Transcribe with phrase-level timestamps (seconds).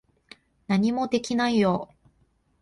[0.67, 1.93] 何もできないよ。